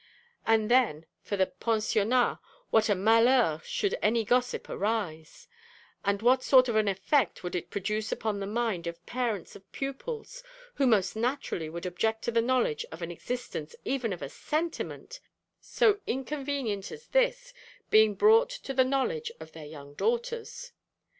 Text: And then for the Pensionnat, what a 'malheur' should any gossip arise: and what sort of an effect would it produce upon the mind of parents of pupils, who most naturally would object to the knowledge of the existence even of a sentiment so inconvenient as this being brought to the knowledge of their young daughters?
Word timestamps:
And 0.47 0.71
then 0.71 1.05
for 1.21 1.37
the 1.37 1.45
Pensionnat, 1.45 2.39
what 2.71 2.89
a 2.89 2.95
'malheur' 2.95 3.61
should 3.63 3.95
any 4.01 4.25
gossip 4.25 4.67
arise: 4.67 5.47
and 6.03 6.23
what 6.23 6.41
sort 6.41 6.67
of 6.67 6.75
an 6.75 6.87
effect 6.87 7.43
would 7.43 7.53
it 7.55 7.69
produce 7.69 8.11
upon 8.11 8.39
the 8.39 8.47
mind 8.47 8.87
of 8.87 9.05
parents 9.05 9.55
of 9.55 9.71
pupils, 9.71 10.41
who 10.73 10.87
most 10.87 11.15
naturally 11.15 11.69
would 11.69 11.85
object 11.85 12.23
to 12.23 12.31
the 12.31 12.41
knowledge 12.41 12.83
of 12.91 12.97
the 13.01 13.11
existence 13.11 13.75
even 13.85 14.11
of 14.11 14.23
a 14.23 14.29
sentiment 14.29 15.19
so 15.59 15.99
inconvenient 16.07 16.91
as 16.91 17.05
this 17.09 17.53
being 17.91 18.15
brought 18.15 18.49
to 18.49 18.73
the 18.73 18.83
knowledge 18.83 19.31
of 19.39 19.51
their 19.51 19.67
young 19.67 19.93
daughters? 19.93 20.71